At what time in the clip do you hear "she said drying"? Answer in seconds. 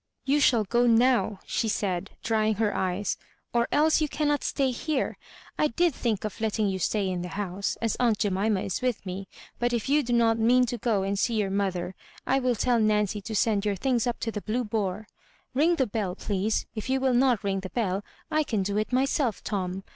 1.45-2.55